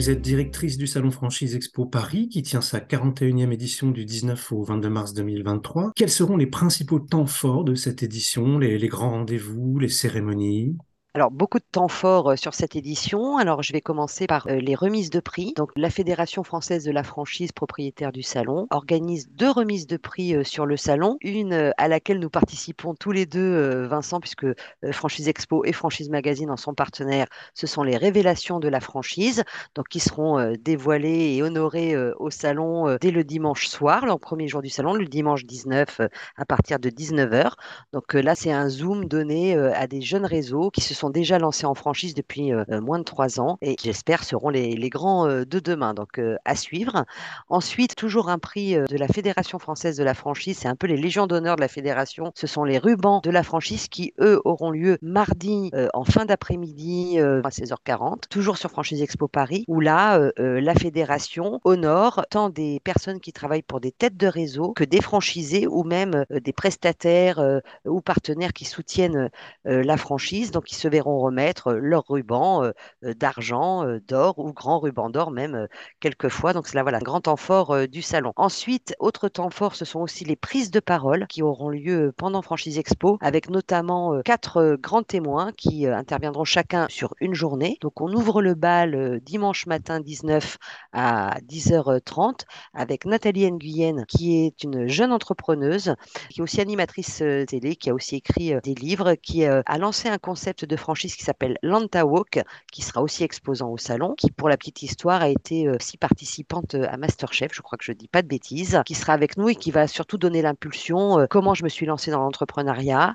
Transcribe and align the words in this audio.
vous 0.00 0.08
êtes 0.08 0.22
directrice 0.22 0.78
du 0.78 0.86
Salon 0.86 1.10
Franchise 1.10 1.54
Expo 1.54 1.84
Paris 1.84 2.30
qui 2.30 2.40
tient 2.40 2.62
sa 2.62 2.78
41e 2.78 3.52
édition 3.52 3.90
du 3.90 4.06
19 4.06 4.52
au 4.52 4.62
22 4.62 4.88
mars 4.88 5.12
2023. 5.12 5.92
Quels 5.94 6.08
seront 6.08 6.38
les 6.38 6.46
principaux 6.46 7.00
temps 7.00 7.26
forts 7.26 7.64
de 7.64 7.74
cette 7.74 8.02
édition, 8.02 8.58
les, 8.58 8.78
les 8.78 8.88
grands 8.88 9.10
rendez-vous, 9.10 9.78
les 9.78 9.90
cérémonies? 9.90 10.74
Alors, 11.12 11.32
beaucoup 11.32 11.58
de 11.58 11.64
temps 11.72 11.88
forts 11.88 12.38
sur 12.38 12.54
cette 12.54 12.76
édition. 12.76 13.36
Alors, 13.36 13.64
je 13.64 13.72
vais 13.72 13.80
commencer 13.80 14.28
par 14.28 14.46
les 14.46 14.76
remises 14.76 15.10
de 15.10 15.18
prix. 15.18 15.52
Donc, 15.56 15.72
la 15.74 15.90
Fédération 15.90 16.44
française 16.44 16.84
de 16.84 16.92
la 16.92 17.02
franchise 17.02 17.50
propriétaire 17.50 18.12
du 18.12 18.22
salon 18.22 18.68
organise 18.70 19.28
deux 19.28 19.50
remises 19.50 19.88
de 19.88 19.96
prix 19.96 20.44
sur 20.44 20.66
le 20.66 20.76
salon. 20.76 21.16
Une 21.22 21.72
à 21.76 21.88
laquelle 21.88 22.20
nous 22.20 22.30
participons 22.30 22.94
tous 22.94 23.10
les 23.10 23.26
deux, 23.26 23.86
Vincent, 23.86 24.20
puisque 24.20 24.46
Franchise 24.92 25.26
Expo 25.26 25.64
et 25.64 25.72
Franchise 25.72 26.10
Magazine 26.10 26.48
en 26.48 26.56
sont 26.56 26.74
partenaires. 26.74 27.26
Ce 27.54 27.66
sont 27.66 27.82
les 27.82 27.96
révélations 27.96 28.60
de 28.60 28.68
la 28.68 28.78
franchise, 28.78 29.42
donc 29.74 29.88
qui 29.88 29.98
seront 29.98 30.54
dévoilées 30.60 31.34
et 31.34 31.42
honorées 31.42 31.96
au 32.20 32.30
salon 32.30 32.96
dès 33.00 33.10
le 33.10 33.24
dimanche 33.24 33.66
soir, 33.66 34.06
le 34.06 34.16
premier 34.16 34.46
jour 34.46 34.62
du 34.62 34.70
salon, 34.70 34.94
le 34.94 35.06
dimanche 35.06 35.44
19 35.44 36.02
à 36.36 36.44
partir 36.44 36.78
de 36.78 36.88
19h. 36.88 37.54
Donc 37.92 38.14
là, 38.14 38.36
c'est 38.36 38.52
un 38.52 38.68
zoom 38.68 39.06
donné 39.06 39.56
à 39.56 39.88
des 39.88 40.02
jeunes 40.02 40.24
réseaux 40.24 40.70
qui 40.70 40.82
se 40.82 40.99
sont 41.00 41.10
déjà 41.10 41.38
lancés 41.38 41.66
en 41.66 41.74
franchise 41.74 42.14
depuis 42.14 42.52
euh, 42.52 42.64
moins 42.80 42.98
de 42.98 43.04
trois 43.04 43.40
ans 43.40 43.58
et 43.62 43.76
j'espère 43.82 44.22
seront 44.22 44.50
les, 44.50 44.90
grands 44.90 45.26
euh, 45.26 45.44
de 45.44 45.58
demain. 45.58 45.94
Donc 45.94 46.18
euh, 46.18 46.36
à 46.44 46.54
suivre. 46.54 47.04
Ensuite, 47.48 47.96
toujours 47.96 48.28
un 48.28 48.38
prix 48.38 48.74
de 48.74 48.96
la 48.96 49.08
Fédération 49.08 49.58
française 49.58 49.96
de 49.96 50.04
la 50.04 50.14
franchise. 50.14 50.58
C'est 50.58 50.68
un 50.68 50.76
peu 50.76 50.86
les 50.86 50.96
légions 50.96 51.26
d'honneur 51.26 51.56
de 51.56 51.60
la 51.60 51.68
fédération. 51.68 52.32
Ce 52.34 52.46
sont 52.46 52.64
les 52.64 52.78
rubans 52.78 53.20
de 53.22 53.30
la 53.30 53.42
franchise 53.42 53.88
qui, 53.88 54.12
eux, 54.20 54.40
auront 54.44 54.70
lieu 54.70 54.98
mardi 55.02 55.70
en 55.94 56.04
fin 56.04 56.24
d'après-midi 56.24 57.18
à 57.18 57.48
16h40, 57.48 58.28
toujours 58.28 58.58
sur 58.58 58.70
Franchise 58.70 59.02
Expo 59.02 59.28
Paris, 59.28 59.64
où 59.68 59.80
là, 59.80 60.30
la 60.36 60.74
fédération 60.74 61.60
honore 61.64 62.24
tant 62.30 62.50
des 62.50 62.80
personnes 62.80 63.20
qui 63.20 63.32
travaillent 63.32 63.62
pour 63.62 63.80
des 63.80 63.92
têtes 63.92 64.16
de 64.16 64.26
réseau 64.26 64.72
que 64.72 64.84
des 64.84 65.00
franchisés 65.00 65.66
ou 65.66 65.84
même 65.84 66.24
des 66.30 66.52
prestataires 66.52 67.42
ou 67.86 68.00
partenaires 68.00 68.52
qui 68.52 68.64
soutiennent 68.64 69.30
la 69.64 69.96
franchise. 69.96 70.50
Donc, 70.50 70.72
ils 70.72 70.76
se 70.76 70.88
verront 70.90 71.18
remettre 71.18 71.72
leur 71.72 72.04
ruban 72.08 72.70
d'argent, 73.02 73.84
d'or 74.06 74.38
ou 74.38 74.52
grand 74.52 74.78
ruban 74.80 75.10
d'or 75.10 75.30
même 75.30 75.66
quelquefois. 76.00 76.52
Donc 76.52 76.66
c'est 76.66 76.80
voilà, 76.82 76.98
un 76.98 77.02
grand 77.02 77.22
temps 77.22 77.36
fort 77.36 77.88
du 77.88 78.02
salon. 78.02 78.32
Ensuite, 78.36 78.94
autre 78.98 79.28
temps 79.28 79.50
fort, 79.50 79.74
ce 79.74 79.84
sont 79.84 80.00
aussi 80.00 80.24
les 80.24 80.36
prises 80.36 80.70
de 80.70 80.80
parole 80.80 81.26
qui 81.28 81.42
auront 81.42 81.70
lieu 81.70 82.12
pendant 82.16 82.42
Franchise 82.42 82.78
Expo, 82.78 83.18
avec 83.20 83.50
notamment 83.50 84.20
quatre 84.24 84.76
grands 84.80 85.02
témoins 85.02 85.52
qui 85.56 85.86
interviendront 85.86 86.44
chacun 86.44 86.86
sur 86.88 87.14
une 87.20 87.34
journée. 87.34 87.78
Donc 87.80 88.00
on 88.00 88.12
ouvre 88.12 88.42
le 88.42 88.54
bal 88.54 89.20
dimanche 89.22 89.66
matin 89.66 90.00
19 90.00 90.58
à 90.92 91.38
10h30 91.48 92.40
avec 92.74 93.04
Nathalie 93.04 93.50
Nguyen, 93.50 94.04
qui 94.06 94.44
est 94.44 94.64
une 94.64 94.88
jeune 94.88 95.12
entrepreneuse, 95.12 95.94
qui 96.30 96.40
est 96.40 96.42
aussi 96.42 96.60
animatrice 96.60 97.22
télé, 97.48 97.76
qui 97.76 97.90
a 97.90 97.94
aussi 97.94 98.16
écrit 98.16 98.52
des 98.62 98.74
livres, 98.74 99.14
qui 99.14 99.44
a 99.44 99.78
lancé 99.78 100.08
un 100.08 100.18
concept 100.18 100.64
de 100.64 100.76
franchise 100.80 101.14
qui 101.14 101.24
s'appelle 101.24 101.58
Lanta 101.62 102.04
Walk, 102.04 102.42
qui 102.72 102.82
sera 102.82 103.02
aussi 103.02 103.22
exposant 103.22 103.70
au 103.70 103.78
salon, 103.78 104.14
qui 104.16 104.30
pour 104.30 104.48
la 104.48 104.56
petite 104.56 104.82
histoire 104.82 105.22
a 105.22 105.28
été 105.28 105.68
aussi 105.68 105.96
euh, 105.96 106.00
participante 106.00 106.74
euh, 106.74 106.86
à 106.90 106.96
Masterchef, 106.96 107.52
je 107.54 107.62
crois 107.62 107.78
que 107.78 107.84
je 107.84 107.92
dis 107.92 108.08
pas 108.08 108.22
de 108.22 108.28
bêtises, 108.28 108.80
qui 108.86 108.94
sera 108.94 109.12
avec 109.12 109.36
nous 109.36 109.48
et 109.48 109.54
qui 109.54 109.70
va 109.70 109.86
surtout 109.86 110.18
donner 110.18 110.42
l'impulsion, 110.42 111.20
euh, 111.20 111.26
comment 111.28 111.54
je 111.54 111.62
me 111.62 111.68
suis 111.68 111.86
lancée 111.86 112.10
dans 112.10 112.20
l'entrepreneuriat, 112.20 113.14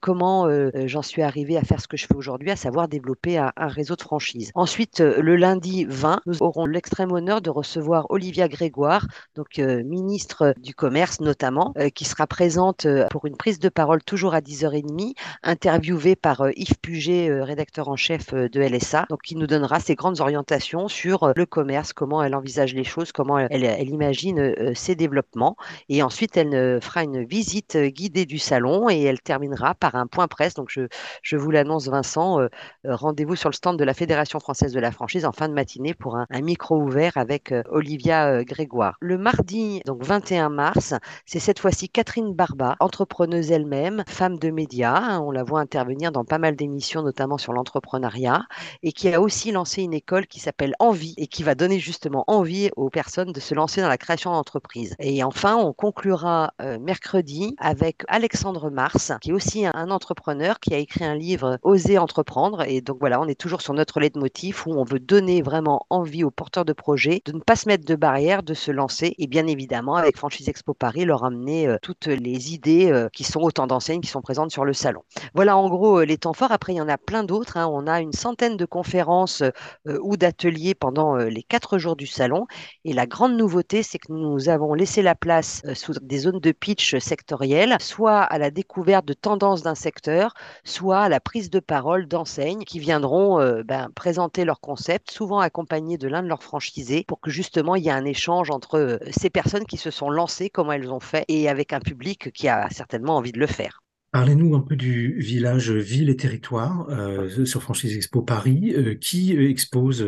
comment 0.00 0.48
j'en 0.86 1.02
suis 1.02 1.22
arrivée 1.22 1.56
à 1.56 1.62
faire 1.62 1.80
ce 1.80 1.86
que 1.86 1.96
je 1.96 2.06
fais 2.06 2.14
aujourd'hui, 2.14 2.50
à 2.50 2.56
savoir 2.56 2.88
développer 2.88 3.38
un, 3.38 3.52
réseau 3.56 3.96
de 3.96 4.02
franchise. 4.02 4.50
Ensuite, 4.54 5.00
le 5.00 5.36
lundi 5.36 5.84
20, 5.88 6.20
nous 6.26 6.42
aurons 6.42 6.66
l'extrême 6.66 7.12
honneur 7.12 7.40
de 7.40 7.50
recevoir 7.50 8.06
Olivia 8.10 8.48
Grégoire, 8.48 9.06
donc 9.34 9.58
ministre 9.58 10.54
du 10.58 10.74
Commerce 10.74 11.20
notamment, 11.20 11.74
qui 11.94 12.04
sera 12.04 12.26
présente 12.26 12.86
pour 13.10 13.26
une 13.26 13.36
prise 13.36 13.58
de 13.58 13.68
parole 13.68 14.02
toujours 14.02 14.34
à 14.34 14.40
10h30, 14.40 15.14
interviewée 15.42 16.16
par 16.16 16.48
Yves 16.56 16.78
Puget 16.80 17.03
euh, 17.10 17.44
rédacteur 17.44 17.88
en 17.88 17.96
chef 17.96 18.32
euh, 18.32 18.48
de 18.48 18.60
LSA, 18.60 19.06
donc 19.10 19.22
qui 19.22 19.36
nous 19.36 19.46
donnera 19.46 19.80
ses 19.80 19.94
grandes 19.94 20.20
orientations 20.20 20.88
sur 20.88 21.24
euh, 21.24 21.32
le 21.36 21.46
commerce, 21.46 21.92
comment 21.92 22.22
elle 22.22 22.34
envisage 22.34 22.74
les 22.74 22.84
choses, 22.84 23.12
comment 23.12 23.38
elle, 23.38 23.88
imagine 23.88 24.74
ses 24.74 24.94
développements. 24.94 25.56
Et 25.88 26.02
ensuite, 26.02 26.36
elle 26.36 26.80
fera 26.80 27.02
une 27.02 27.24
visite 27.24 27.76
guidée 27.76 28.26
du 28.26 28.38
salon 28.38 28.88
et 28.88 29.02
elle 29.02 29.20
terminera 29.20 29.74
par 29.74 29.94
un 29.94 30.06
point 30.06 30.28
presse. 30.28 30.54
Donc, 30.54 30.70
je, 30.70 31.36
vous 31.36 31.50
l'annonce, 31.50 31.88
Vincent, 31.88 32.40
rendez-vous 32.84 33.36
sur 33.36 33.50
le 33.50 33.54
stand 33.54 33.78
de 33.78 33.84
la 33.84 33.94
Fédération 33.94 34.40
française 34.40 34.72
de 34.72 34.80
la 34.80 34.90
franchise 34.90 35.24
en 35.24 35.32
fin 35.32 35.48
de 35.48 35.54
matinée 35.54 35.94
pour 35.94 36.16
un, 36.16 36.26
micro 36.40 36.76
ouvert 36.76 37.16
avec 37.16 37.54
Olivia 37.70 38.44
Grégoire. 38.44 38.96
Le 39.00 39.18
mardi, 39.18 39.80
donc 39.86 40.02
21 40.02 40.48
mars, 40.48 40.94
c'est 41.26 41.40
cette 41.40 41.58
fois-ci 41.58 41.88
Catherine 41.88 42.34
Barba, 42.34 42.76
entrepreneuse 42.80 43.50
elle-même, 43.50 44.04
femme 44.06 44.38
de 44.38 44.50
médias. 44.50 44.96
Hein, 44.96 45.20
on 45.20 45.30
la 45.30 45.44
voit 45.44 45.60
intervenir 45.60 46.12
dans 46.12 46.24
pas 46.24 46.38
mal 46.38 46.56
d'émissions 46.56 46.93
notamment 47.02 47.38
sur 47.38 47.52
l'entrepreneuriat, 47.52 48.42
et 48.82 48.92
qui 48.92 49.12
a 49.12 49.20
aussi 49.20 49.52
lancé 49.52 49.82
une 49.82 49.94
école 49.94 50.26
qui 50.26 50.40
s'appelle 50.40 50.74
Envie 50.78 51.14
et 51.16 51.26
qui 51.26 51.42
va 51.42 51.54
donner 51.54 51.78
justement 51.78 52.24
envie 52.26 52.70
aux 52.76 52.90
personnes 52.90 53.32
de 53.32 53.40
se 53.40 53.54
lancer 53.54 53.80
dans 53.80 53.88
la 53.88 53.98
création 53.98 54.32
d'entreprise. 54.32 54.94
Et 54.98 55.22
enfin, 55.24 55.56
on 55.56 55.72
conclura 55.72 56.52
euh, 56.60 56.78
mercredi 56.78 57.54
avec 57.58 58.02
Alexandre 58.08 58.70
Mars, 58.70 59.12
qui 59.20 59.30
est 59.30 59.32
aussi 59.32 59.66
un, 59.66 59.90
entrepreneur 59.90 60.60
qui 60.60 60.74
a 60.74 60.78
écrit 60.78 61.04
un 61.04 61.14
livre 61.14 61.58
Oser 61.62 61.98
entreprendre. 61.98 62.62
Et 62.66 62.80
donc 62.80 62.98
voilà, 63.00 63.20
on 63.20 63.28
est 63.28 63.38
toujours 63.38 63.60
sur 63.60 63.74
notre 63.74 64.00
leitmotiv 64.00 64.62
où 64.66 64.72
on 64.72 64.84
veut 64.84 64.98
donner 64.98 65.42
vraiment 65.42 65.86
envie 65.90 66.24
aux 66.24 66.30
porteurs 66.30 66.64
de 66.64 66.72
projets 66.72 67.22
de 67.26 67.32
ne 67.32 67.40
pas 67.40 67.56
se 67.56 67.68
mettre 67.68 67.84
de 67.84 67.94
barrières, 67.94 68.42
de 68.42 68.54
se 68.54 68.70
lancer. 68.70 69.14
Et 69.18 69.26
bien 69.26 69.46
évidemment, 69.46 69.96
avec 69.96 70.16
Franchise 70.16 70.48
Expo 70.48 70.74
Paris, 70.74 71.04
leur 71.04 71.24
amener 71.24 71.68
euh, 71.68 71.76
toutes 71.82 72.06
les 72.06 72.54
idées 72.54 72.90
euh, 72.90 73.08
qui 73.12 73.24
sont 73.24 73.40
autant 73.40 73.66
d'enseignes 73.66 74.00
qui 74.00 74.08
sont 74.08 74.22
présentes 74.22 74.50
sur 74.50 74.64
le 74.64 74.72
salon. 74.72 75.02
Voilà 75.34 75.56
en 75.56 75.68
gros 75.68 76.02
les 76.02 76.18
temps 76.18 76.32
forts. 76.32 76.52
Après, 76.52 76.72
il 76.72 76.76
y 76.76 76.80
en 76.80 76.83
a 76.88 76.98
plein 76.98 77.24
d'autres. 77.24 77.56
Hein. 77.56 77.68
On 77.70 77.86
a 77.86 78.00
une 78.00 78.12
centaine 78.12 78.56
de 78.56 78.64
conférences 78.64 79.42
euh, 79.86 79.98
ou 80.02 80.16
d'ateliers 80.16 80.74
pendant 80.74 81.16
euh, 81.16 81.26
les 81.26 81.42
quatre 81.42 81.78
jours 81.78 81.96
du 81.96 82.06
salon. 82.06 82.46
Et 82.84 82.92
la 82.92 83.06
grande 83.06 83.36
nouveauté, 83.36 83.82
c'est 83.82 83.98
que 83.98 84.12
nous 84.12 84.48
avons 84.48 84.74
laissé 84.74 85.02
la 85.02 85.14
place 85.14 85.62
euh, 85.66 85.74
sous 85.74 85.92
des 86.00 86.18
zones 86.18 86.40
de 86.40 86.52
pitch 86.52 86.96
sectorielles, 86.98 87.76
soit 87.80 88.22
à 88.22 88.38
la 88.38 88.50
découverte 88.50 89.04
de 89.04 89.12
tendances 89.12 89.62
d'un 89.62 89.74
secteur, 89.74 90.34
soit 90.64 91.00
à 91.00 91.08
la 91.08 91.20
prise 91.20 91.50
de 91.50 91.60
parole 91.60 92.06
d'enseignes 92.06 92.64
qui 92.64 92.78
viendront 92.78 93.38
ben, 93.64 93.88
présenter 93.94 94.44
leurs 94.44 94.60
concepts, 94.60 95.10
souvent 95.10 95.40
accompagnés 95.40 95.98
de 95.98 96.08
l'un 96.08 96.22
de 96.22 96.28
leurs 96.28 96.42
franchisés, 96.42 97.04
pour 97.06 97.20
que 97.20 97.30
justement 97.30 97.76
il 97.76 97.84
y 97.84 97.88
ait 97.88 97.92
un 97.92 98.04
échange 98.04 98.50
entre 98.50 98.98
ces 99.10 99.30
personnes 99.30 99.66
qui 99.66 99.76
se 99.76 99.90
sont 99.90 100.10
lancées, 100.10 100.50
comment 100.50 100.72
elles 100.72 100.92
ont 100.92 101.00
fait, 101.00 101.24
et 101.28 101.48
avec 101.48 101.72
un 101.72 101.80
public 101.80 102.32
qui 102.32 102.48
a 102.48 102.68
certainement 102.70 103.16
envie 103.16 103.32
de 103.32 103.40
le 103.40 103.46
faire. 103.46 103.83
Parlez-nous 104.14 104.54
un 104.54 104.60
peu 104.60 104.76
du 104.76 105.14
village 105.18 105.72
Ville 105.72 106.08
et 106.08 106.14
Territoire 106.16 106.86
euh, 106.88 107.44
sur 107.44 107.64
Franchise 107.64 107.96
Expo 107.96 108.22
Paris. 108.22 108.72
Euh, 108.76 108.94
qui 108.94 109.36
euh, 109.36 109.50
expose 109.50 110.06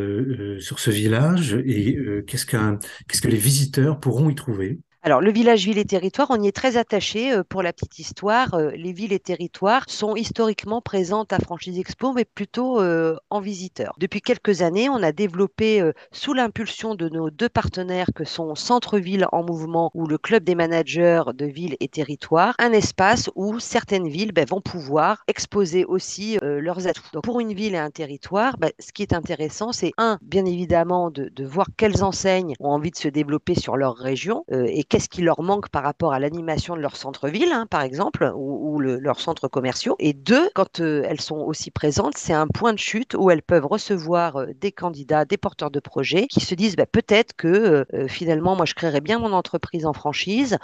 sur 0.60 0.78
ce 0.78 0.92
village 0.92 1.54
et 1.66 1.98
qu'est-ce 2.24 2.46
qu'est-ce 2.46 3.20
que 3.20 3.26
les 3.26 3.36
visiteurs 3.36 3.98
pourront 3.98 4.30
y 4.30 4.36
trouver? 4.36 4.78
Alors, 5.06 5.20
le 5.20 5.30
village 5.30 5.64
ville 5.64 5.78
et 5.78 5.84
territoire, 5.84 6.26
on 6.30 6.42
y 6.42 6.48
est 6.48 6.56
très 6.56 6.76
attaché. 6.76 7.32
Euh, 7.32 7.44
pour 7.48 7.62
la 7.62 7.72
petite 7.72 8.00
histoire, 8.00 8.54
euh, 8.54 8.72
les 8.72 8.92
villes 8.92 9.12
et 9.12 9.20
territoires 9.20 9.84
sont 9.86 10.16
historiquement 10.16 10.80
présentes 10.80 11.32
à 11.32 11.38
Franchise 11.38 11.78
Expo, 11.78 12.12
mais 12.12 12.24
plutôt 12.24 12.80
euh, 12.80 13.16
en 13.30 13.38
visiteurs. 13.38 13.94
Depuis 14.00 14.20
quelques 14.20 14.62
années, 14.62 14.88
on 14.88 15.00
a 15.04 15.12
développé, 15.12 15.92
sous 16.10 16.34
l'impulsion 16.34 16.96
de 16.96 17.08
nos 17.08 17.30
deux 17.30 17.48
partenaires 17.48 18.08
que 18.16 18.24
sont 18.24 18.56
Centre-Ville 18.56 19.28
en 19.30 19.44
mouvement 19.44 19.92
ou 19.94 20.08
le 20.08 20.18
Club 20.18 20.42
des 20.42 20.56
managers 20.56 21.22
de 21.32 21.46
villes 21.46 21.76
et 21.78 21.86
territoires, 21.86 22.56
un 22.58 22.72
espace 22.72 23.30
où 23.36 23.60
certaines 23.60 24.08
villes 24.08 24.32
ben, 24.32 24.44
vont 24.44 24.60
pouvoir 24.60 25.22
exposer 25.28 25.84
aussi 25.84 26.36
leurs 26.42 26.88
atouts. 26.88 27.04
Donc, 27.12 27.22
pour 27.22 27.38
une 27.38 27.52
ville 27.52 27.76
et 27.76 27.78
un 27.78 27.90
territoire, 27.90 28.58
ben, 28.58 28.72
ce 28.80 28.92
qui 28.92 29.02
est 29.02 29.12
intéressant, 29.12 29.70
c'est 29.70 29.92
un, 29.98 30.18
bien 30.20 30.46
évidemment, 30.46 31.12
de, 31.12 31.28
de, 31.28 31.44
voir 31.44 31.68
quelles 31.76 32.02
enseignes 32.02 32.54
ont 32.58 32.70
envie 32.70 32.90
de 32.90 32.96
se 32.96 33.06
développer 33.06 33.54
sur 33.54 33.76
leur 33.76 33.94
région 33.94 34.44
et 34.50 34.82
qu'est-ce 34.96 35.10
qui 35.10 35.20
leur 35.20 35.42
manque 35.42 35.68
par 35.68 35.82
rapport 35.82 36.14
à 36.14 36.18
l'animation 36.18 36.74
de 36.74 36.80
leur 36.80 36.96
centre-ville, 36.96 37.52
hein, 37.52 37.66
par 37.68 37.82
exemple, 37.82 38.32
ou, 38.34 38.80
leurs 38.80 39.20
centres 39.20 39.46
commerciaux? 39.46 39.94
Et 39.98 40.14
deux, 40.14 40.48
quand 40.54 40.80
euh, 40.80 41.02
elles 41.06 41.20
sont 41.20 41.36
aussi 41.36 41.70
présentes, 41.70 42.16
c'est 42.16 42.32
un 42.32 42.46
point 42.46 42.72
de 42.72 42.78
chute 42.78 43.14
où 43.14 43.28
elles 43.28 43.42
peuvent 43.42 43.66
recevoir 43.66 44.36
euh, 44.36 44.46
des 44.58 44.72
candidats, 44.72 45.26
des 45.26 45.36
porteurs 45.36 45.70
de 45.70 45.80
projets 45.80 46.26
qui 46.28 46.40
se 46.40 46.54
disent 46.54 46.76
bah, 46.76 46.86
peut-être 46.86 47.34
que 47.36 47.84
euh, 47.92 48.08
finalement, 48.08 48.56
moi, 48.56 48.64
je 48.64 48.72
créerais 48.72 49.02
bien 49.02 49.18
mon 49.18 49.34
entreprise 49.34 49.84
en 49.84 49.92
franchise 49.92 50.56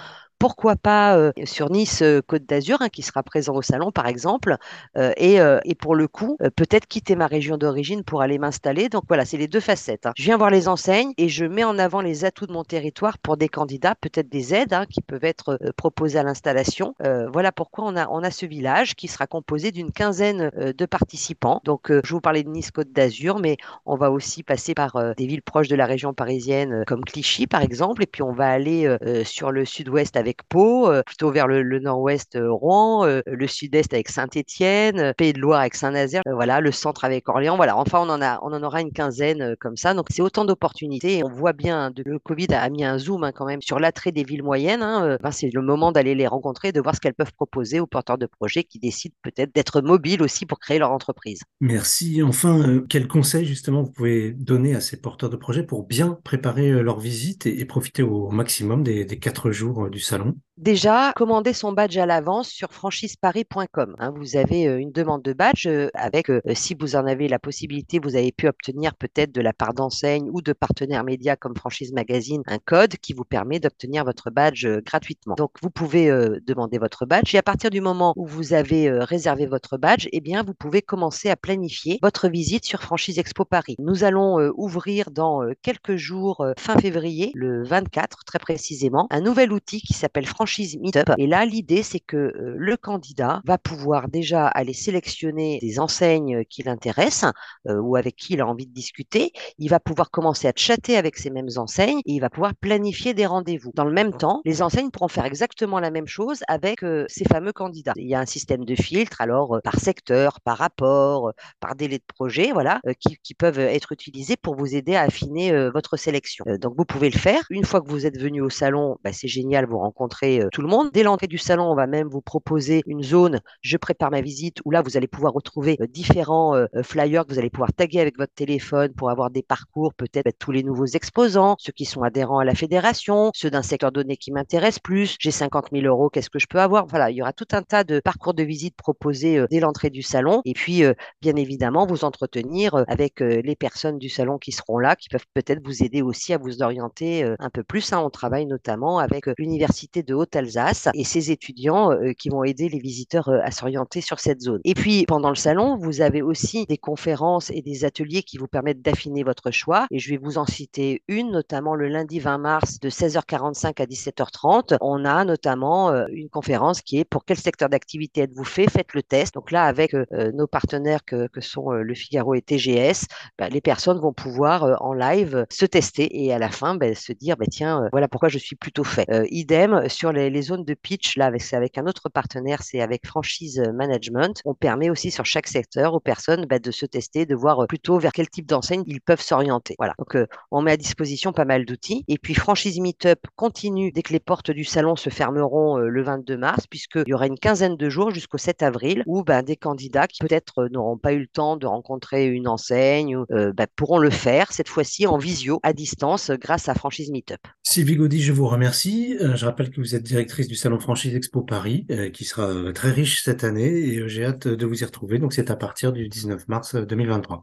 pourquoi 0.42 0.74
pas 0.74 1.30
sur 1.44 1.70
Nice 1.70 2.02
Côte 2.26 2.46
d'Azur, 2.46 2.82
hein, 2.82 2.88
qui 2.88 3.02
sera 3.02 3.22
présent 3.22 3.54
au 3.54 3.62
salon 3.62 3.92
par 3.92 4.08
exemple, 4.08 4.56
et, 4.96 5.36
et, 5.36 5.74
pour 5.76 5.94
le 5.94 6.08
coup, 6.08 6.36
peut-être 6.56 6.86
quitter 6.86 7.14
ma 7.14 7.28
région 7.28 7.56
d'origine 7.56 8.02
pour 8.02 8.22
aller 8.22 8.38
m'installer. 8.38 8.88
Donc 8.88 9.04
voilà, 9.06 9.24
c'est 9.24 9.36
les 9.36 9.46
deux 9.46 9.60
facettes. 9.60 10.06
Hein. 10.06 10.12
Je 10.16 10.24
viens 10.24 10.36
voir 10.36 10.50
les 10.50 10.66
enseignes 10.66 11.12
et 11.16 11.28
je 11.28 11.44
mets 11.44 11.62
en 11.62 11.78
avant 11.78 12.00
les 12.00 12.24
atouts 12.24 12.48
de 12.48 12.52
mon 12.52 12.64
territoire 12.64 13.18
pour 13.18 13.36
des 13.36 13.48
candidats, 13.48 13.94
peut-être 13.94 14.28
des 14.28 14.52
aides 14.52 14.72
hein, 14.72 14.84
qui 14.90 15.00
peuvent 15.00 15.22
être 15.22 15.60
proposées 15.76 16.18
à 16.18 16.24
l'installation. 16.24 16.96
voilà 17.32 17.52
pourquoi 17.52 17.84
on 17.84 17.94
a, 17.94 18.08
on 18.08 18.24
a 18.24 18.32
ce 18.32 18.44
village 18.44 18.96
qui 18.96 19.06
sera 19.06 19.28
composé 19.28 19.70
d'une 19.70 19.92
quinzaine 19.92 20.50
de 20.50 20.86
participants. 20.86 21.60
Donc 21.62 21.92
je 21.92 22.12
vous 22.12 22.20
parlais 22.20 22.42
de 22.42 22.48
Nice 22.48 22.72
Côte 22.72 22.90
d'Azur, 22.90 23.38
mais 23.38 23.58
on 23.86 23.94
va 23.94 24.10
aussi 24.10 24.42
passer 24.42 24.74
par 24.74 25.14
des 25.14 25.26
villes 25.28 25.42
proches 25.42 25.68
de 25.68 25.76
la 25.76 25.86
région 25.86 26.14
parisienne 26.14 26.82
comme 26.88 27.04
Clichy 27.04 27.46
par 27.46 27.62
exemple, 27.62 28.02
et 28.02 28.06
puis 28.06 28.24
on 28.24 28.32
va 28.32 28.48
aller 28.48 28.96
sur 29.24 29.52
le 29.52 29.64
sud-ouest 29.64 30.16
avec 30.16 30.31
Pau, 30.48 30.90
plutôt 31.04 31.30
vers 31.30 31.46
le, 31.46 31.78
nord-ouest 31.78 32.38
Rouen, 32.40 33.06
le 33.26 33.46
sud-est 33.46 33.92
avec 33.92 34.08
Saint-Étienne, 34.08 35.14
Pays 35.16 35.32
de 35.32 35.40
Loire 35.40 35.60
avec 35.60 35.74
Saint-Nazaire, 35.74 36.22
voilà, 36.32 36.60
le 36.60 36.72
centre 36.72 37.04
avec 37.04 37.28
Orléans, 37.28 37.56
voilà. 37.56 37.76
Enfin, 37.76 38.00
on 38.00 38.08
en 38.08 38.22
a, 38.22 38.38
on 38.42 38.52
en 38.52 38.62
aura 38.62 38.80
une 38.80 38.92
quinzaine 38.92 39.56
comme 39.60 39.76
ça. 39.76 39.94
Donc 39.94 40.06
c'est 40.10 40.22
autant 40.22 40.44
d'opportunités. 40.44 41.22
On 41.24 41.28
voit 41.28 41.52
bien, 41.52 41.90
de, 41.90 42.02
le 42.04 42.18
Covid 42.18 42.48
a 42.52 42.68
mis 42.70 42.84
un 42.84 42.98
zoom 42.98 43.24
hein, 43.24 43.32
quand 43.32 43.46
même 43.46 43.62
sur 43.62 43.78
l'attrait 43.78 44.12
des 44.12 44.24
villes 44.24 44.42
moyennes. 44.42 44.82
Hein, 44.82 45.18
c'est 45.30 45.50
le 45.52 45.62
moment 45.62 45.92
d'aller 45.92 46.14
les 46.14 46.26
rencontrer, 46.26 46.72
de 46.72 46.80
voir 46.80 46.94
ce 46.94 47.00
qu'elles 47.00 47.14
peuvent 47.14 47.32
proposer 47.32 47.80
aux 47.80 47.86
porteurs 47.86 48.18
de 48.18 48.26
projets 48.26 48.64
qui 48.64 48.78
décident 48.78 49.14
peut-être 49.22 49.54
d'être 49.54 49.80
mobiles 49.80 50.22
aussi 50.22 50.46
pour 50.46 50.60
créer 50.60 50.78
leur 50.78 50.92
entreprise. 50.92 51.40
Merci. 51.60 52.22
Enfin, 52.22 52.82
quel 52.88 53.08
conseil 53.08 53.44
justement 53.44 53.82
vous 53.82 53.90
pouvez 53.90 54.32
donner 54.32 54.74
à 54.74 54.80
ces 54.80 55.00
porteurs 55.00 55.30
de 55.30 55.36
projets 55.36 55.62
pour 55.62 55.84
bien 55.86 56.18
préparer 56.24 56.70
leur 56.70 57.00
visite 57.00 57.46
et, 57.46 57.64
profiter 57.64 58.02
au 58.02 58.30
maximum 58.30 58.82
des 58.82 59.06
quatre 59.18 59.50
jours 59.50 59.88
du 59.88 60.00
salon? 60.00 60.21
Veränderung 60.22 60.42
Déjà, 60.62 61.12
commander 61.16 61.54
son 61.54 61.72
badge 61.72 61.98
à 61.98 62.06
l'avance 62.06 62.48
sur 62.48 62.72
franchiseparis.com. 62.72 63.96
Hein. 63.98 64.14
vous 64.16 64.36
avez 64.36 64.68
euh, 64.68 64.78
une 64.78 64.92
demande 64.92 65.20
de 65.20 65.32
badge 65.32 65.66
euh, 65.66 65.88
avec, 65.92 66.30
euh, 66.30 66.40
si 66.54 66.76
vous 66.78 66.94
en 66.94 67.04
avez 67.04 67.26
la 67.26 67.40
possibilité, 67.40 67.98
vous 67.98 68.14
avez 68.14 68.30
pu 68.30 68.46
obtenir 68.46 68.94
peut-être 68.94 69.32
de 69.32 69.40
la 69.40 69.52
part 69.52 69.74
d'enseigne 69.74 70.30
ou 70.32 70.40
de 70.40 70.52
partenaires 70.52 71.02
médias 71.02 71.34
comme 71.34 71.56
Franchise 71.56 71.92
Magazine 71.92 72.44
un 72.46 72.58
code 72.58 72.94
qui 72.98 73.12
vous 73.12 73.24
permet 73.24 73.58
d'obtenir 73.58 74.04
votre 74.04 74.30
badge 74.30 74.64
gratuitement. 74.86 75.34
Donc, 75.34 75.50
vous 75.62 75.70
pouvez 75.70 76.08
demander 76.46 76.78
votre 76.78 77.06
badge 77.06 77.34
et 77.34 77.38
à 77.38 77.42
partir 77.42 77.70
du 77.70 77.80
moment 77.80 78.12
où 78.14 78.24
vous 78.24 78.52
avez 78.52 78.88
réservé 78.88 79.46
votre 79.46 79.78
badge, 79.78 80.06
eh 80.12 80.20
bien, 80.20 80.44
vous 80.44 80.54
pouvez 80.54 80.80
commencer 80.80 81.28
à 81.28 81.34
planifier 81.34 81.98
votre 82.02 82.28
visite 82.28 82.64
sur 82.64 82.82
Franchise 82.82 83.18
Expo 83.18 83.44
Paris. 83.44 83.74
Nous 83.80 84.04
allons 84.04 84.38
ouvrir 84.54 85.10
dans 85.10 85.40
quelques 85.62 85.96
jours, 85.96 86.46
fin 86.56 86.78
février, 86.78 87.32
le 87.34 87.64
24 87.64 88.24
très 88.24 88.38
précisément, 88.38 89.08
un 89.10 89.20
nouvel 89.20 89.52
outil 89.52 89.80
qui 89.80 89.94
s'appelle 89.94 90.26
Franchise 90.26 90.51
Meetup. 90.58 91.12
Et 91.18 91.26
là, 91.26 91.44
l'idée, 91.44 91.82
c'est 91.82 92.00
que 92.00 92.16
euh, 92.16 92.54
le 92.56 92.76
candidat 92.76 93.40
va 93.44 93.58
pouvoir 93.58 94.08
déjà 94.08 94.46
aller 94.46 94.72
sélectionner 94.72 95.58
des 95.62 95.80
enseignes 95.80 96.44
qui 96.44 96.62
l'intéressent 96.62 97.32
euh, 97.68 97.80
ou 97.80 97.96
avec 97.96 98.16
qui 98.16 98.34
il 98.34 98.40
a 98.40 98.46
envie 98.46 98.66
de 98.66 98.72
discuter. 98.72 99.32
Il 99.58 99.68
va 99.68 99.80
pouvoir 99.80 100.10
commencer 100.10 100.48
à 100.48 100.52
chatter 100.54 100.96
avec 100.96 101.16
ces 101.16 101.30
mêmes 101.30 101.48
enseignes 101.56 102.00
et 102.04 102.12
il 102.12 102.20
va 102.20 102.30
pouvoir 102.30 102.54
planifier 102.54 103.14
des 103.14 103.26
rendez-vous. 103.26 103.72
Dans 103.74 103.84
le 103.84 103.92
même 103.92 104.12
temps, 104.12 104.42
les 104.44 104.62
enseignes 104.62 104.90
pourront 104.90 105.08
faire 105.08 105.24
exactement 105.24 105.80
la 105.80 105.90
même 105.90 106.06
chose 106.06 106.42
avec 106.48 106.82
euh, 106.82 107.04
ces 107.08 107.24
fameux 107.24 107.52
candidats. 107.52 107.94
Il 107.96 108.08
y 108.08 108.14
a 108.14 108.20
un 108.20 108.26
système 108.26 108.64
de 108.64 108.74
filtre, 108.74 109.20
alors 109.20 109.60
par 109.64 109.76
secteur, 109.76 110.40
par 110.40 110.58
rapport, 110.58 111.32
par 111.60 111.74
délai 111.74 111.98
de 111.98 112.04
projet, 112.06 112.52
voilà, 112.52 112.80
qui, 113.00 113.16
qui, 113.22 113.34
peuvent 113.34 113.58
être 113.58 113.92
utilisés 113.92 114.36
pour 114.36 114.56
vous 114.56 114.74
aider 114.74 114.94
à 114.94 115.02
affiner 115.02 115.68
votre 115.70 115.96
sélection. 115.96 116.44
donc, 116.60 116.74
vous 116.76 116.84
pouvez 116.84 117.10
le 117.10 117.18
faire. 117.18 117.42
Une 117.50 117.64
fois 117.64 117.80
que 117.80 117.88
vous 117.88 118.06
êtes 118.06 118.18
venu 118.18 118.40
au 118.40 118.50
salon, 118.50 118.98
bah, 119.02 119.12
c'est 119.12 119.28
génial, 119.28 119.66
vous 119.66 119.78
rencontrez 119.78 120.31
euh, 120.40 120.48
tout 120.52 120.62
le 120.62 120.68
monde. 120.68 120.90
Dès 120.92 121.02
l'entrée 121.02 121.26
du 121.26 121.38
salon, 121.38 121.64
on 121.70 121.74
va 121.74 121.86
même 121.86 122.08
vous 122.08 122.20
proposer 122.20 122.82
une 122.86 123.02
zone 123.02 123.40
Je 123.60 123.76
prépare 123.76 124.10
ma 124.10 124.20
visite 124.20 124.58
où 124.64 124.70
là, 124.70 124.82
vous 124.82 124.96
allez 124.96 125.06
pouvoir 125.06 125.32
retrouver 125.32 125.76
euh, 125.80 125.86
différents 125.86 126.54
euh, 126.54 126.66
flyers 126.82 127.26
que 127.26 127.32
vous 127.32 127.38
allez 127.38 127.50
pouvoir 127.50 127.72
taguer 127.72 128.00
avec 128.00 128.18
votre 128.18 128.32
téléphone 128.32 128.92
pour 128.94 129.10
avoir 129.10 129.30
des 129.30 129.42
parcours, 129.42 129.94
peut-être 129.94 130.38
tous 130.38 130.52
les 130.52 130.62
nouveaux 130.62 130.86
exposants, 130.86 131.56
ceux 131.58 131.72
qui 131.72 131.84
sont 131.84 132.02
adhérents 132.02 132.38
à 132.38 132.44
la 132.44 132.54
fédération, 132.54 133.30
ceux 133.34 133.50
d'un 133.50 133.62
secteur 133.62 133.92
donné 133.92 134.16
qui 134.16 134.32
m'intéresse 134.32 134.78
plus. 134.78 135.16
J'ai 135.18 135.30
50 135.30 135.68
000 135.72 135.84
euros, 135.86 136.10
qu'est-ce 136.10 136.30
que 136.30 136.38
je 136.38 136.46
peux 136.46 136.60
avoir? 136.60 136.86
Voilà, 136.86 137.10
il 137.10 137.16
y 137.16 137.22
aura 137.22 137.32
tout 137.32 137.48
un 137.52 137.62
tas 137.62 137.84
de 137.84 138.00
parcours 138.00 138.34
de 138.34 138.42
visite 138.42 138.76
proposés 138.76 139.44
dès 139.50 139.60
l'entrée 139.60 139.90
du 139.90 140.02
salon. 140.02 140.42
Et 140.44 140.54
puis, 140.54 140.82
bien 141.20 141.36
évidemment, 141.36 141.86
vous 141.86 142.04
entretenir 142.04 142.84
avec 142.88 143.20
les 143.20 143.56
personnes 143.56 143.98
du 143.98 144.08
salon 144.08 144.38
qui 144.38 144.52
seront 144.52 144.78
là, 144.78 144.96
qui 144.96 145.08
peuvent 145.08 145.26
peut-être 145.34 145.64
vous 145.64 145.82
aider 145.82 146.02
aussi 146.02 146.32
à 146.32 146.38
vous 146.38 146.62
orienter 146.62 147.24
un 147.38 147.50
peu 147.50 147.62
plus. 147.62 147.92
Hein. 147.92 148.00
On 148.04 148.10
travaille 148.10 148.46
notamment 148.46 148.98
avec 148.98 149.26
l'Université 149.38 150.02
de 150.02 150.14
Haute-Alsace 150.22 150.88
et 150.94 151.04
ses 151.04 151.30
étudiants 151.30 151.92
euh, 151.92 152.12
qui 152.12 152.28
vont 152.28 152.44
aider 152.44 152.68
les 152.68 152.78
visiteurs 152.78 153.28
euh, 153.28 153.40
à 153.42 153.50
s'orienter 153.50 154.00
sur 154.00 154.20
cette 154.20 154.40
zone. 154.40 154.60
Et 154.64 154.74
puis, 154.74 155.04
pendant 155.06 155.28
le 155.28 155.34
salon, 155.34 155.76
vous 155.76 156.00
avez 156.00 156.22
aussi 156.22 156.64
des 156.66 156.78
conférences 156.78 157.50
et 157.50 157.62
des 157.62 157.84
ateliers 157.84 158.22
qui 158.22 158.38
vous 158.38 158.46
permettent 158.46 158.82
d'affiner 158.82 159.24
votre 159.24 159.50
choix. 159.50 159.86
Et 159.90 159.98
je 159.98 160.10
vais 160.10 160.16
vous 160.16 160.38
en 160.38 160.46
citer 160.46 161.02
une, 161.08 161.32
notamment 161.32 161.74
le 161.74 161.88
lundi 161.88 162.20
20 162.20 162.38
mars 162.38 162.80
de 162.80 162.88
16h45 162.88 163.82
à 163.82 163.86
17h30. 163.86 164.76
On 164.80 165.04
a 165.04 165.24
notamment 165.24 165.90
euh, 165.90 166.06
une 166.12 166.28
conférence 166.28 166.80
qui 166.82 166.98
est 166.98 167.04
pour 167.04 167.24
quel 167.24 167.38
secteur 167.38 167.68
d'activité 167.68 168.22
êtes-vous 168.22 168.44
fait? 168.44 168.70
Faites 168.70 168.94
le 168.94 169.02
test. 169.02 169.34
Donc 169.34 169.50
là, 169.50 169.64
avec 169.64 169.94
nos 170.34 170.46
partenaires 170.46 171.04
que, 171.04 171.28
sont 171.40 171.70
le 171.70 171.94
Figaro 171.94 172.34
et 172.34 172.42
TGS, 172.42 173.06
bah, 173.38 173.48
les 173.48 173.60
personnes 173.60 173.98
vont 173.98 174.12
pouvoir 174.12 174.80
en 174.80 174.92
live 174.92 175.46
se 175.50 175.66
tester 175.66 176.24
et 176.24 176.32
à 176.32 176.38
la 176.38 176.50
fin 176.50 176.76
bah, 176.76 176.94
se 176.94 177.12
dire 177.12 177.36
bah, 177.36 177.46
tiens, 177.50 177.88
voilà 177.90 178.08
pourquoi 178.08 178.28
je 178.28 178.38
suis 178.38 178.56
plutôt 178.56 178.84
fait. 178.84 179.06
idem 179.30 179.88
sur 179.88 180.11
les, 180.12 180.42
zones 180.42 180.64
de 180.64 180.74
pitch, 180.74 181.16
là, 181.16 181.26
avec, 181.26 181.52
avec 181.52 181.78
un 181.78 181.86
autre 181.86 182.08
partenaire, 182.08 182.62
c'est 182.62 182.80
avec 182.80 183.06
Franchise 183.06 183.62
Management. 183.74 184.40
On 184.44 184.54
permet 184.54 184.90
aussi 184.90 185.10
sur 185.10 185.26
chaque 185.26 185.46
secteur 185.46 185.94
aux 185.94 186.00
personnes 186.00 186.46
bah, 186.46 186.58
de 186.58 186.70
se 186.70 186.86
tester, 186.86 187.26
de 187.26 187.34
voir 187.34 187.60
euh, 187.60 187.66
plutôt 187.66 187.98
vers 187.98 188.12
quel 188.12 188.28
type 188.28 188.46
d'enseigne 188.46 188.82
ils 188.86 189.00
peuvent 189.00 189.20
s'orienter. 189.20 189.74
Voilà. 189.78 189.94
Donc, 189.98 190.16
euh, 190.16 190.26
on 190.50 190.62
met 190.62 190.72
à 190.72 190.76
disposition 190.76 191.32
pas 191.32 191.44
mal 191.44 191.64
d'outils. 191.64 192.04
Et 192.08 192.18
puis, 192.18 192.34
Franchise 192.34 192.80
Meetup 192.80 193.26
continue 193.36 193.92
dès 193.92 194.02
que 194.02 194.12
les 194.12 194.20
portes 194.20 194.50
du 194.50 194.64
salon 194.64 194.96
se 194.96 195.10
fermeront 195.10 195.78
euh, 195.78 195.88
le 195.88 196.02
22 196.02 196.36
mars, 196.36 196.66
puisqu'il 196.66 197.08
y 197.08 197.14
aura 197.14 197.26
une 197.26 197.38
quinzaine 197.38 197.76
de 197.76 197.88
jours 197.88 198.10
jusqu'au 198.10 198.38
7 198.38 198.62
avril 198.62 199.02
où 199.06 199.22
bah, 199.22 199.42
des 199.42 199.56
candidats 199.56 200.06
qui 200.06 200.20
peut-être 200.20 200.68
n'auront 200.70 200.98
pas 200.98 201.12
eu 201.12 201.20
le 201.20 201.26
temps 201.26 201.56
de 201.56 201.66
rencontrer 201.66 202.26
une 202.26 202.48
enseigne 202.48 203.18
bah, 203.28 203.66
pourront 203.76 203.98
le 203.98 204.10
faire, 204.10 204.52
cette 204.52 204.68
fois-ci 204.68 205.06
en 205.06 205.18
visio, 205.18 205.60
à 205.62 205.72
distance, 205.72 206.30
grâce 206.30 206.68
à 206.68 206.74
Franchise 206.74 207.10
Meetup. 207.10 207.40
Sylvie 207.62 207.96
Gaudy, 207.96 208.20
je 208.20 208.32
vous 208.32 208.46
remercie. 208.46 209.16
je 209.18 209.44
rappelle 209.44 209.70
que 209.70 209.80
vous 209.80 209.94
êtes 209.94 210.01
directrice 210.02 210.48
du 210.48 210.54
Salon 210.54 210.78
Franchise 210.78 211.14
Expo 211.14 211.42
Paris, 211.42 211.86
euh, 211.90 212.10
qui 212.10 212.24
sera 212.24 212.48
euh, 212.48 212.72
très 212.72 212.90
riche 212.90 213.22
cette 213.22 213.44
année, 213.44 213.68
et 213.68 213.98
euh, 213.98 214.08
j'ai 214.08 214.24
hâte 214.24 214.48
de 214.48 214.66
vous 214.66 214.82
y 214.82 214.84
retrouver. 214.84 215.18
Donc 215.18 215.32
c'est 215.32 215.50
à 215.50 215.56
partir 215.56 215.92
du 215.92 216.08
19 216.08 216.48
mars 216.48 216.74
2023. 216.74 217.40